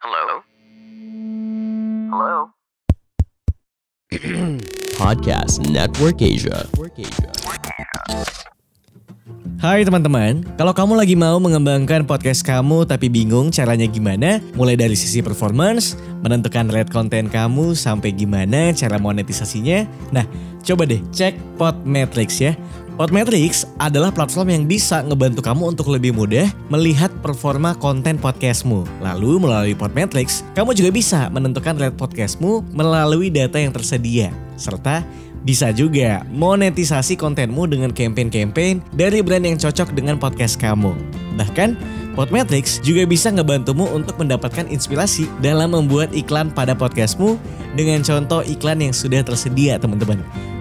[0.00, 0.40] Hello?
[2.08, 2.56] Hello?
[4.96, 6.64] Podcast Network Asia.
[9.60, 14.96] Hai teman-teman, kalau kamu lagi mau mengembangkan podcast kamu tapi bingung caranya gimana, mulai dari
[14.96, 19.84] sisi performance, menentukan rate konten kamu sampai gimana cara monetisasinya,
[20.16, 20.24] nah
[20.64, 22.56] coba deh cek Podmetrics ya.
[23.00, 28.84] Podmetrics adalah platform yang bisa ngebantu kamu untuk lebih mudah melihat performa konten podcastmu.
[29.00, 34.28] Lalu melalui Podmetrics, kamu juga bisa menentukan rate podcastmu melalui data yang tersedia.
[34.60, 35.00] Serta
[35.48, 40.92] bisa juga monetisasi kontenmu dengan campaign-campaign dari brand yang cocok dengan podcast kamu.
[41.40, 41.80] Bahkan,
[42.20, 47.40] Podmetrics juga bisa ngebantumu untuk mendapatkan inspirasi dalam membuat iklan pada podcastmu
[47.80, 50.20] dengan contoh iklan yang sudah tersedia teman-teman.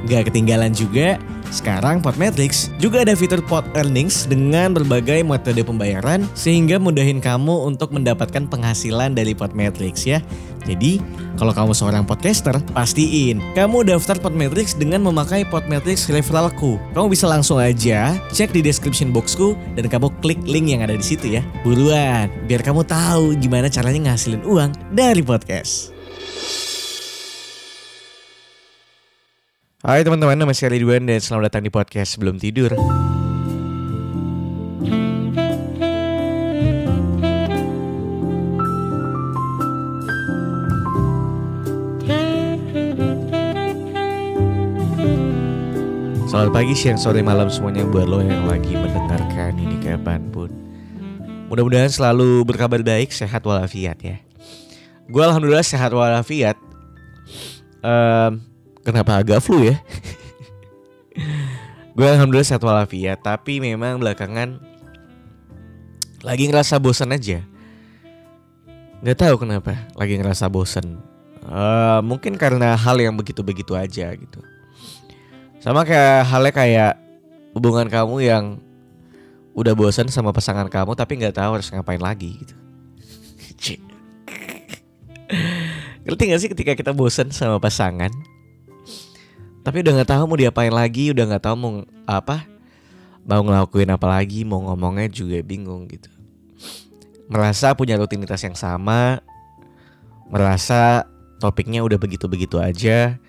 [0.10, 1.22] Gak ketinggalan juga,
[1.54, 7.94] sekarang Podmetrics juga ada fitur Pod Earnings dengan berbagai metode pembayaran sehingga mudahin kamu untuk
[7.94, 10.18] mendapatkan penghasilan dari Podmetrics ya.
[10.66, 10.98] Jadi,
[11.38, 16.82] kalau kamu seorang podcaster, pastiin kamu daftar Podmetrics dengan memakai Podmetrics referralku.
[16.98, 21.06] Kamu bisa langsung aja cek di description boxku dan kamu klik link yang ada di
[21.06, 21.46] situ ya.
[21.62, 25.99] Buruan, biar kamu tahu gimana caranya ngasilin uang dari podcast.
[29.80, 32.76] Hai teman-teman, nama saya Ridwan dan selamat datang di podcast Sebelum Tidur.
[46.28, 50.52] Selamat pagi, siang, sore, malam semuanya buat lo yang lagi mendengarkan ini kapan pun.
[51.48, 54.20] Mudah-mudahan selalu berkabar baik, sehat walafiat ya.
[55.08, 56.60] Gue alhamdulillah sehat walafiat.
[57.80, 58.49] Em,
[58.90, 59.78] kenapa agak flu ya?
[61.98, 64.58] Gue alhamdulillah sehat walafiat, tapi memang belakangan
[66.26, 67.46] lagi ngerasa bosan aja.
[69.00, 71.00] Gak tahu kenapa, lagi ngerasa bosan.
[71.40, 74.40] Eh, mungkin karena hal yang begitu-begitu aja gitu.
[75.60, 76.94] Sama kayak halnya kayak
[77.56, 78.46] hubungan kamu yang
[79.58, 82.56] udah bosan sama pasangan kamu tapi nggak tahu harus ngapain lagi gitu.
[86.06, 88.12] Ngerti gak sih ketika kita bosan sama pasangan
[89.60, 91.74] Tapi udah gak tahu mau diapain lagi Udah gak tahu mau
[92.08, 92.48] apa
[93.28, 96.10] Mau ngelakuin apa lagi Mau ngomongnya juga bingung gitu.
[97.30, 99.20] Merasa punya rutinitas yang sama
[100.32, 101.06] Merasa
[101.44, 103.20] topiknya udah begitu-begitu aja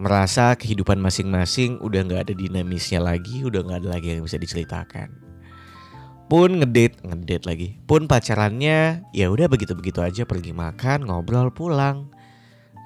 [0.00, 5.30] Merasa kehidupan masing-masing udah gak ada dinamisnya lagi Udah gak ada lagi yang bisa diceritakan.
[6.30, 7.68] Pun ngedate ngedate lagi.
[7.90, 12.06] Pun pacarannya ya udah begitu begitu aja pergi makan ngobrol pulang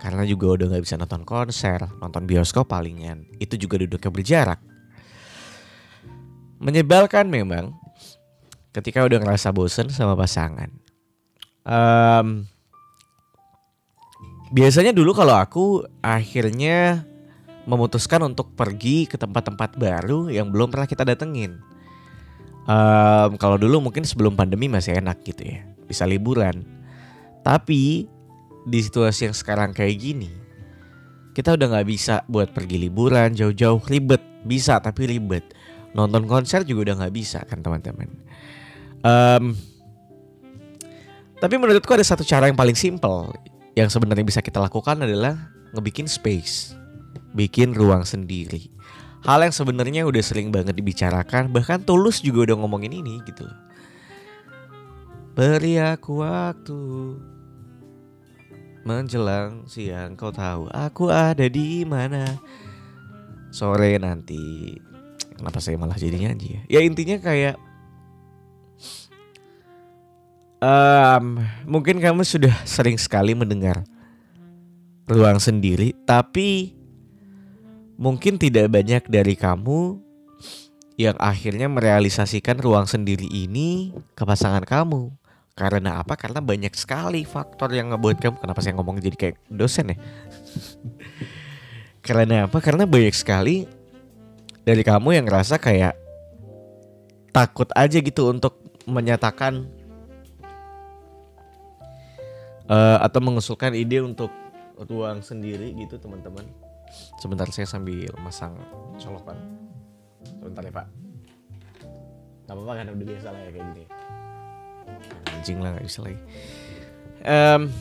[0.04, 4.60] karena juga udah nggak bisa nonton konser nonton bioskop palingan itu juga duduknya berjarak.
[6.60, 7.72] Menyebalkan memang
[8.76, 10.68] ketika udah ngerasa bosen sama pasangan.
[11.64, 12.44] Em,
[14.52, 17.08] biasanya dulu kalau aku akhirnya
[17.64, 21.56] memutuskan untuk pergi ke tempat-tempat baru yang belum pernah kita datengin.
[22.68, 26.60] Em, kalau dulu mungkin sebelum pandemi masih enak gitu ya, bisa liburan.
[27.40, 28.13] Tapi
[28.64, 30.30] di situasi yang sekarang kayak gini,
[31.36, 35.44] kita udah nggak bisa buat pergi liburan jauh-jauh ribet, bisa tapi ribet.
[35.94, 38.10] Nonton konser juga udah nggak bisa kan teman-teman.
[39.04, 39.44] Em,
[41.38, 43.30] tapi menurutku ada satu cara yang paling simple
[43.76, 46.72] yang sebenarnya bisa kita lakukan adalah ngebikin space,
[47.36, 48.74] bikin ruang sendiri
[49.24, 53.48] hal yang sebenarnya udah sering banget dibicarakan bahkan tulus juga udah ngomongin ini gitu
[55.32, 56.80] beri aku waktu
[58.84, 62.38] menjelang siang kau tahu aku ada di mana?
[63.48, 64.76] Sore nanti.
[65.34, 66.78] Kenapa saya malah jadi nyanyi ya?
[66.78, 67.58] Ya intinya kayak
[70.62, 71.24] em,
[71.66, 73.82] mungkin kamu sudah sering sekali mendengar
[75.04, 76.72] ruang sendiri tapi
[78.00, 80.00] mungkin tidak banyak dari kamu
[80.94, 85.10] yang akhirnya merealisasikan ruang sendiri ini ke pasangan kamu.
[85.54, 86.18] Karena apa?
[86.18, 89.96] Karena banyak sekali faktor yang ngebuat kamu kenapa saya ngomong jadi kayak dosen ya?
[92.06, 92.58] Karena apa?
[92.58, 93.62] Karena banyak sekali
[94.66, 95.94] dari kamu yang ngerasa kayak
[97.30, 98.58] takut aja gitu untuk
[98.90, 99.70] menyatakan
[102.66, 104.34] eh, atau mengusulkan ide untuk
[104.90, 106.42] ruang sendiri gitu teman-teman.
[107.22, 108.58] Sebentar saya sambil masang
[108.98, 109.38] colokan.
[110.26, 110.86] Sebentar ya pak.
[112.44, 113.84] Gak apa-apa kan udah biasa lah ya kayak gini.
[115.30, 116.20] Anjing lah gak bisa lagi.
[117.24, 117.72] Em,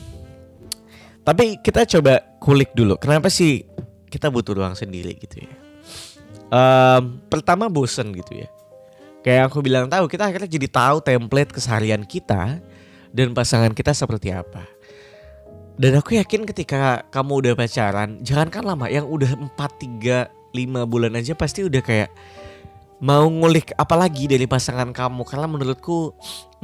[1.24, 2.96] tapi kita coba kulik dulu.
[3.00, 3.64] Kenapa sih
[4.08, 5.52] kita butuh ruang sendiri gitu ya?
[6.52, 8.48] Em, pertama bosen gitu ya.
[9.24, 12.60] Kayak aku bilang tahu kita akhirnya jadi tahu template keseharian kita
[13.08, 14.68] dan pasangan kita seperti apa.
[15.74, 21.18] Dan aku yakin ketika kamu udah pacaran, jangankan lama, yang udah 4, 3, 5 bulan
[21.18, 22.14] aja pasti udah kayak
[23.02, 26.14] mau ngulik apalagi dari pasangan kamu karena menurutku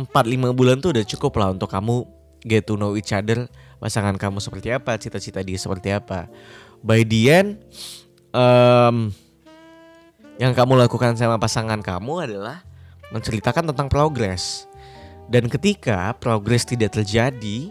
[0.09, 2.07] 4-5 bulan tuh udah cukup lah untuk kamu
[2.45, 3.45] get to know each other
[3.81, 6.29] pasangan kamu seperti apa cita-cita dia seperti apa.
[6.81, 7.49] By the end
[8.33, 9.13] um,
[10.41, 12.65] yang kamu lakukan sama pasangan kamu adalah
[13.13, 14.69] menceritakan tentang progres.
[15.31, 17.71] Dan ketika progres tidak terjadi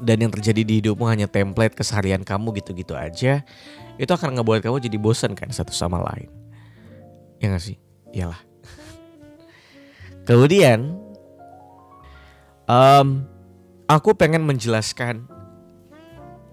[0.00, 3.44] dan yang terjadi di hidupmu hanya template keseharian kamu gitu-gitu aja
[4.00, 6.32] itu akan ngebuat kamu jadi bosan kan satu sama lain.
[7.36, 7.76] Ya gak sih?
[8.16, 8.49] Iyalah
[10.30, 10.94] kemudian
[12.70, 13.26] um,
[13.90, 15.26] aku pengen menjelaskan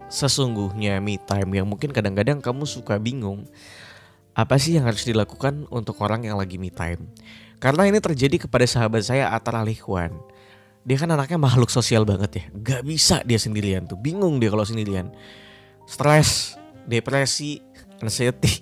[0.09, 3.45] sesungguhnya me time yang mungkin kadang-kadang kamu suka bingung
[4.33, 7.09] apa sih yang harus dilakukan untuk orang yang lagi me time?
[7.57, 10.13] Karena ini terjadi kepada sahabat saya Atar Alihwan.
[10.85, 12.44] Dia kan anaknya makhluk sosial banget ya.
[12.53, 13.97] Gak bisa dia sendirian tuh.
[13.97, 15.09] Bingung dia kalau sendirian.
[15.89, 16.53] Stres
[16.85, 17.65] depresi
[17.97, 18.53] anxiety.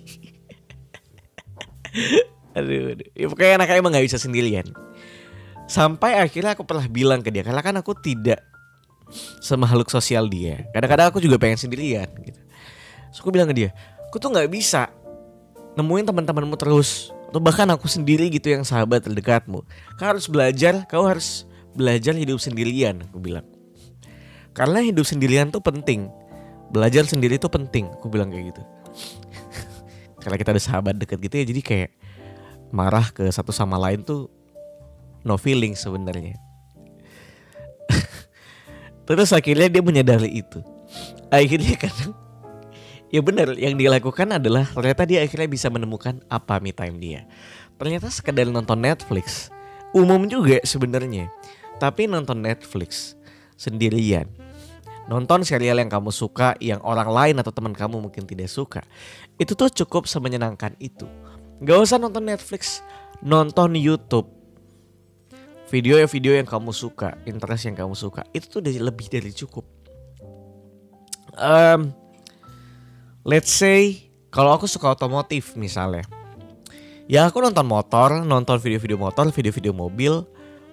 [2.56, 3.04] Aduh, aduh.
[3.12, 4.64] Ya, pokoknya anaknya emang gak bisa sendirian
[5.66, 8.42] sampai akhirnya aku pernah bilang ke dia karena kan aku tidak
[9.38, 10.66] semakhluk sosial dia.
[10.74, 12.40] Kadang-kadang aku juga pengen sendirian gitu.
[13.14, 13.70] So, aku bilang ke dia
[14.16, 14.88] aku tuh nggak bisa
[15.76, 19.60] nemuin teman-temanmu terus atau bahkan aku sendiri gitu yang sahabat terdekatmu.
[20.00, 21.44] Kau harus belajar kau harus
[21.76, 23.44] belajar hidup sendirian aku bilang.
[24.56, 26.08] Karena hidup sendirian tuh penting
[26.72, 28.62] belajar sendiri tuh penting aku bilang kayak gitu.
[30.22, 31.90] Karena kita ada sahabat deket gitu ya jadi kayak
[32.72, 34.32] marah ke satu sama lain tuh
[35.26, 36.38] no feeling sebenarnya
[39.10, 40.62] terus akhirnya dia menyadari itu
[41.28, 42.14] akhirnya kadang
[43.10, 47.26] ya benar yang dia lakukan adalah ternyata dia akhirnya bisa menemukan apa me time dia
[47.74, 49.50] ternyata sekedar nonton Netflix
[49.90, 51.26] umum juga sebenarnya
[51.82, 53.16] tapi nonton Netflix
[53.56, 54.28] sendirian.
[55.06, 58.82] Nonton serial yang kamu suka, yang orang lain atau teman kamu mungkin tidak suka.
[59.38, 61.06] Itu tuh cukup semenyenangkan itu.
[61.62, 62.82] Gak usah nonton Netflix,
[63.22, 64.28] nonton YouTube.
[65.66, 69.66] Video-video yang kamu suka, interest yang kamu suka, itu tuh udah lebih dari cukup.
[71.34, 71.90] Um,
[73.26, 76.06] let's say kalau aku suka otomotif misalnya,
[77.10, 80.22] ya aku nonton motor, nonton video-video motor, video-video mobil,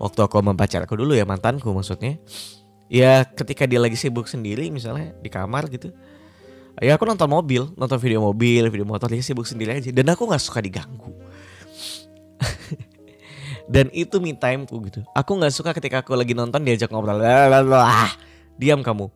[0.03, 2.19] waktu aku sama pacarku dulu ya mantanku maksudnya
[2.91, 5.95] ya ketika dia lagi sibuk sendiri misalnya di kamar gitu
[6.83, 10.27] ya aku nonton mobil nonton video mobil video motor dia sibuk sendiri aja dan aku
[10.27, 11.15] nggak suka diganggu
[13.67, 15.07] dan itu me time ku gitu.
[15.15, 17.23] Aku nggak suka ketika aku lagi nonton diajak ngobrol.
[17.23, 18.11] Ah
[18.59, 19.07] diam kamu.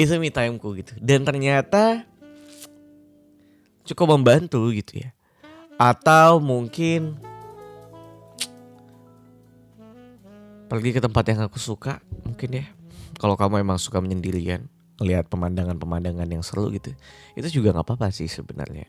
[0.00, 0.98] Itu me time ku gitu.
[0.98, 2.02] Dan ternyata
[3.86, 5.14] cukup membantu gitu ya.
[5.78, 7.14] Atau mungkin
[10.66, 12.66] pergi ke tempat yang aku suka mungkin ya.
[13.14, 14.66] Kalau kamu emang suka menyendirian
[15.02, 16.94] lihat pemandangan-pemandangan yang seru gitu
[17.34, 18.86] itu juga nggak apa-apa sih sebenarnya.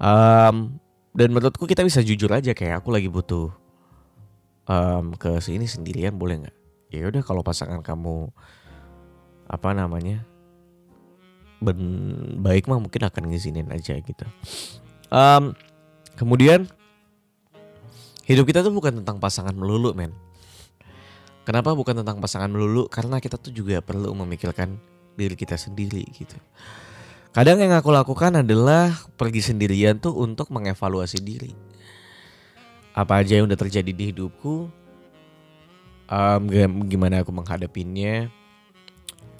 [0.00, 0.80] Um,
[1.14, 3.50] dan menurutku kita bisa jujur aja kayak aku lagi butuh
[4.66, 6.56] um, ke sini sendirian boleh nggak
[6.90, 8.30] ya udah kalau pasangan kamu
[9.50, 10.22] apa namanya
[11.60, 11.78] ben
[12.40, 14.26] baik mah mungkin akan ngizinin aja gitu
[15.10, 15.52] um,
[16.14, 16.70] kemudian
[18.24, 20.14] hidup kita tuh bukan tentang pasangan melulu men
[21.50, 22.86] Kenapa bukan tentang pasangan melulu?
[22.86, 24.76] Karena kita tuh juga perlu memikirkan
[25.16, 26.36] diri kita sendiri gitu.
[27.30, 31.54] Kadang yang aku lakukan adalah pergi sendirian tuh untuk mengevaluasi diri.
[32.90, 34.66] Apa aja yang udah terjadi di hidupku,
[36.10, 36.42] um,
[36.90, 38.26] gimana aku menghadapinya,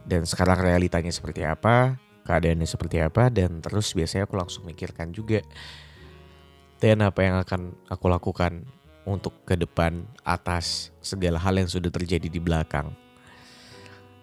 [0.07, 5.43] dan sekarang realitanya seperti apa, keadaannya seperti apa, dan terus biasanya aku langsung mikirkan juga.
[6.79, 8.71] Dan apa yang akan aku lakukan
[9.03, 12.95] untuk ke depan atas segala hal yang sudah terjadi di belakang.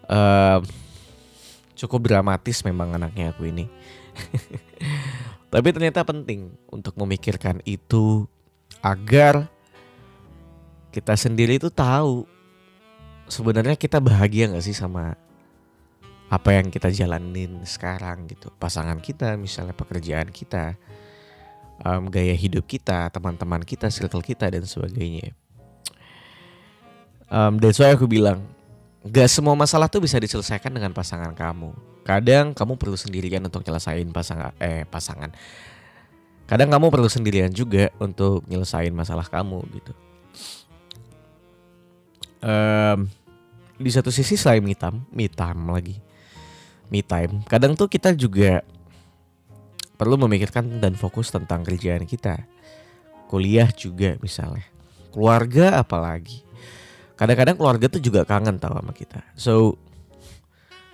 [0.08, 0.64] Uh,
[1.78, 3.70] cukup dramatis memang anaknya aku ini.
[5.52, 8.26] Tapi ternyata penting untuk memikirkan itu
[8.82, 9.46] agar
[10.90, 12.26] kita sendiri itu tahu
[13.30, 15.14] sebenarnya kita bahagia nggak sih sama
[16.28, 20.76] apa yang kita jalanin sekarang gitu pasangan kita misalnya pekerjaan kita
[21.84, 25.34] um, gaya hidup kita, teman-teman kita, circle kita dan sebagainya.
[27.28, 28.40] Um, dan soalnya aku bilang,
[29.08, 31.72] gak semua masalah tuh bisa diselesaikan dengan pasangan kamu.
[32.04, 35.28] Kadang kamu perlu sendirian untuk nyelesain pasangan, eh pasangan.
[36.48, 39.92] Kadang kamu perlu sendirian juga untuk nyelesain masalah kamu gitu.
[42.40, 43.12] Um,
[43.76, 46.00] di satu sisi selain me time, me time lagi,
[46.88, 47.44] me time.
[47.44, 48.64] Kadang tuh kita juga
[50.00, 52.40] perlu memikirkan dan fokus tentang kerjaan kita.
[53.28, 54.64] Kuliah juga misalnya.
[55.12, 56.47] Keluarga apalagi.
[57.18, 59.20] Kadang-kadang keluarga tuh juga kangen tau sama kita.
[59.34, 59.74] So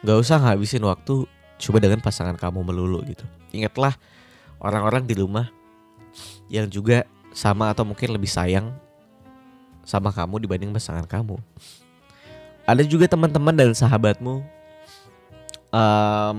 [0.01, 1.29] nggak usah ngabisin waktu
[1.61, 3.25] coba dengan pasangan kamu melulu gitu.
[3.53, 3.95] Ingatlah
[4.59, 5.53] orang-orang di rumah
[6.49, 7.05] yang juga
[7.37, 8.73] sama atau mungkin lebih sayang
[9.85, 11.37] sama kamu dibanding pasangan kamu.
[12.65, 14.41] Ada juga teman-teman dan sahabatmu
[15.69, 16.39] um,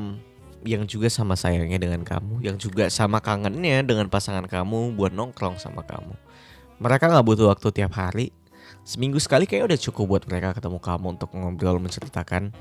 [0.66, 5.62] yang juga sama sayangnya dengan kamu, yang juga sama kangennya dengan pasangan kamu buat nongkrong
[5.62, 6.18] sama kamu.
[6.82, 8.34] Mereka nggak butuh waktu tiap hari,
[8.86, 12.54] seminggu sekali kayak udah cukup buat mereka ketemu kamu untuk ngobrol menceritakan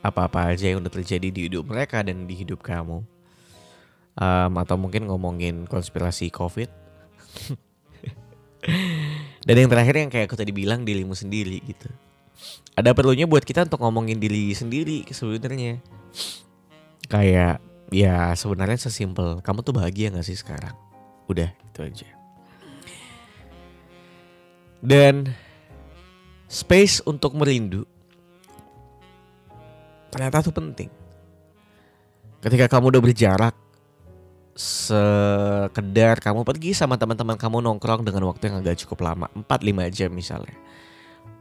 [0.00, 3.02] apa-apa aja yang udah terjadi di hidup mereka dan di hidup kamu.
[4.14, 6.70] Um, atau mungkin ngomongin konspirasi COVID.
[9.46, 11.88] dan yang terakhir yang kayak aku tadi bilang dirimu sendiri gitu
[12.74, 15.78] ada perlunya buat kita untuk ngomongin diri sendiri sebenarnya
[17.06, 17.60] kayak
[17.92, 20.74] ya sebenarnya sesimpel kamu tuh bahagia gak sih sekarang
[21.28, 22.08] udah itu aja
[24.84, 25.32] dan
[26.44, 27.88] space untuk merindu
[30.12, 30.92] ternyata tuh penting.
[32.38, 33.56] Ketika kamu udah berjarak
[34.54, 40.10] sekedar kamu pergi sama teman-teman kamu nongkrong dengan waktu yang agak cukup lama 4-5 jam
[40.14, 40.54] misalnya.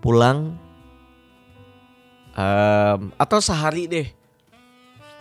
[0.02, 0.58] Pulang
[2.34, 4.08] um, atau sehari deh.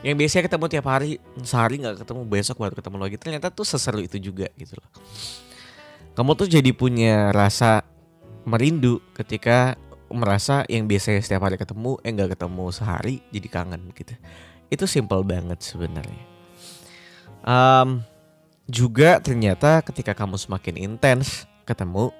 [0.01, 1.11] Yang biasanya ketemu tiap hari
[1.45, 3.17] sehari nggak ketemu besok baru ketemu lagi.
[3.21, 4.89] Ternyata tuh seseru itu juga gitu loh.
[6.17, 7.92] Kamu tuh jadi punya rasa
[8.43, 9.79] merindu ketika
[10.13, 14.15] merasa yang biasanya setiap hari ketemu eh nggak ketemu sehari jadi kangen gitu.
[14.69, 16.25] Itu simple banget sebenarnya.
[17.43, 18.05] Um,
[18.71, 22.15] juga ternyata ketika kamu semakin intens ketemu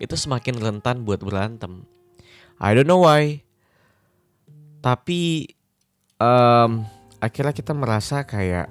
[0.00, 1.84] itu semakin rentan buat berantem.
[2.60, 3.44] I don't know why.
[4.80, 5.52] Tapi
[6.16, 6.84] um,
[7.20, 8.68] akhirnya kita merasa kayak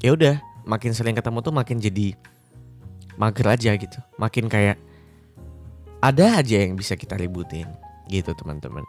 [0.00, 2.16] ya udah makin sering ketemu tuh makin jadi
[3.20, 3.98] mager aja gitu.
[4.16, 4.87] Makin kayak
[5.98, 7.66] ada aja yang bisa kita ributin
[8.08, 8.84] gitu teman-teman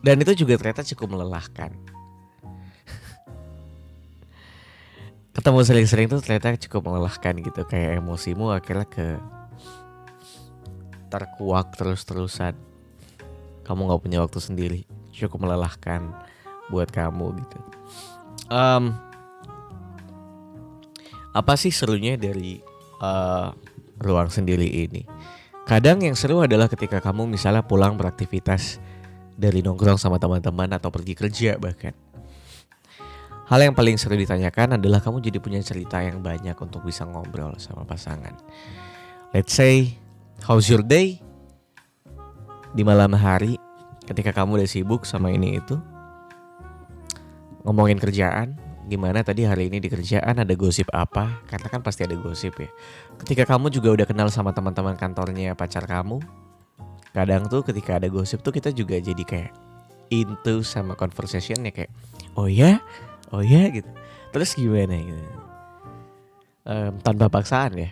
[0.00, 1.70] dan itu juga ternyata cukup melelahkan
[5.36, 9.06] ketemu sering-sering tuh ternyata cukup melelahkan gitu kayak emosimu akhirnya ke
[11.10, 12.54] terkuak terus-terusan
[13.66, 14.82] kamu nggak punya waktu sendiri
[15.20, 16.08] cukup melelahkan
[16.72, 17.58] buat kamu gitu.
[18.48, 18.96] Um,
[21.34, 22.62] apa sih serunya dari
[23.02, 23.52] uh,
[24.00, 25.04] ruang sendiri ini?
[25.70, 28.82] Kadang yang seru adalah ketika kamu misalnya pulang beraktivitas
[29.38, 31.94] dari nongkrong sama teman-teman atau pergi kerja bahkan.
[33.46, 37.54] Hal yang paling seru ditanyakan adalah kamu jadi punya cerita yang banyak untuk bisa ngobrol
[37.62, 38.34] sama pasangan.
[39.30, 39.94] Let's say,
[40.42, 41.22] how's your day?
[42.74, 43.54] Di malam hari,
[44.10, 45.78] ketika kamu udah sibuk sama ini itu
[47.62, 48.58] ngomongin kerjaan
[48.90, 50.42] gimana tadi hari ini di kerjaan?
[50.42, 51.46] Ada gosip apa?
[51.46, 52.66] Karena kan pasti ada gosip ya.
[53.22, 56.18] Ketika kamu juga udah kenal sama teman-teman kantornya pacar kamu
[57.10, 59.50] kadang tuh ketika ada gosip tuh kita juga jadi kayak
[60.10, 61.94] into sama conversationnya kayak
[62.34, 62.82] oh ya?
[63.30, 63.70] Oh ya?
[63.70, 63.86] gitu.
[64.34, 65.22] Terus gimana gitu?
[66.66, 67.90] Um, tanpa paksaan ya.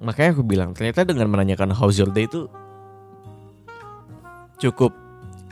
[0.00, 2.24] Makanya aku bilang ternyata dengan menanyakan how's your day?
[2.24, 2.48] itu
[4.56, 4.96] cukup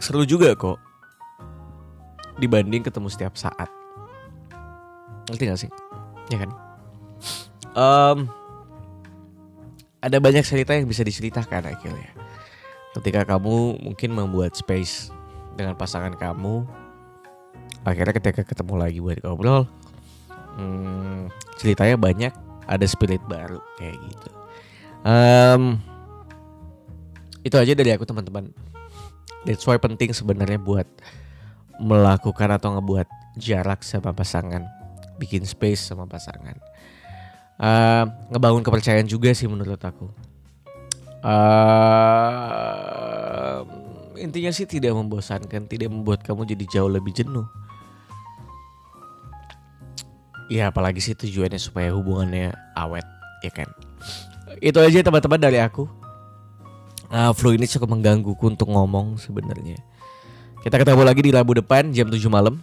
[0.01, 0.81] seru juga kok.
[2.41, 3.76] Dibanding ketemu setiap saat
[5.27, 5.71] ngerti gak sih?
[6.33, 6.51] Ya kan?
[7.77, 8.19] Um,
[10.01, 12.11] ada banyak cerita yang bisa diceritakan akhirnya.
[12.97, 15.13] Ketika kamu mungkin membuat space
[15.57, 16.65] dengan pasangan kamu
[17.87, 19.65] akhirnya ketika ketemu lagi buat ngobrol
[20.59, 22.33] hmm, ceritanya banyak
[22.67, 24.31] ada spirit baru kayak gitu.
[25.07, 25.79] Um,
[27.47, 28.51] itu aja dari aku teman-teman.
[29.47, 30.91] That's why penting sebenarnya buat
[31.79, 33.07] melakukan atau ngebuat
[33.39, 34.67] jarak sama pasangan,
[35.17, 36.57] bikin space sama pasangan.
[37.57, 40.13] Uh, ngebangun kepercayaan juga sih menurut aku.
[41.25, 41.35] Uh,
[44.21, 47.49] intinya sih tidak membosankan, tidak membuat kamu jadi jauh lebih jenuh.
[50.47, 53.03] Ya apalagi sih tujuannya supaya hubungannya awet,
[53.43, 53.67] ya kan.
[54.63, 55.91] Itu aja teman-teman dari aku
[57.11, 59.79] uh, flu ini cukup menggangguku untuk ngomong sebenarnya.
[60.63, 62.59] Kita ketemu lagi di Rabu depan jam 7 malam.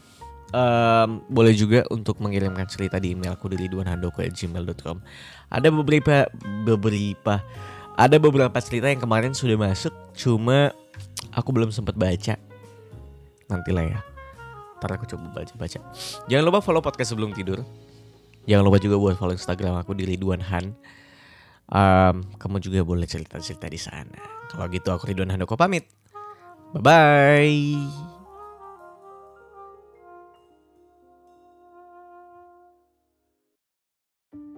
[0.54, 4.98] Um, boleh juga untuk mengirimkan cerita di emailku di gmail.com.
[5.50, 6.30] Ada beberapa
[6.62, 7.42] beberapa
[7.98, 10.70] ada beberapa cerita yang kemarin sudah masuk, cuma
[11.34, 12.38] aku belum sempat baca.
[13.50, 14.00] Nantilah ya.
[14.78, 15.80] Ntar aku coba baca-baca.
[16.30, 17.66] Jangan lupa follow podcast sebelum tidur.
[18.46, 20.76] Jangan lupa juga buat follow Instagram aku di Ridwan Han
[21.70, 24.20] um, kamu juga boleh cerita-cerita di sana.
[24.52, 25.88] Kalau gitu aku Ridwan Handoko pamit.
[26.74, 28.13] Bye-bye.